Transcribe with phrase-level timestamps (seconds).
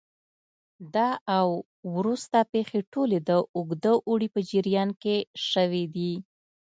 [0.95, 1.47] دا او
[1.95, 5.15] وروسته پېښې ټولې د اوږده اوړي په جریان کې
[5.49, 6.13] شوې دي